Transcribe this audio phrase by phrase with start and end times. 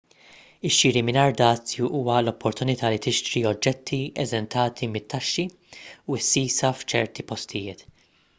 [0.67, 7.89] ix-xiri mingħajr dazju huwa l-opportunità li tixtri oġġetti eżentati mit-taxxi u s-sisa f'ċerti postijiet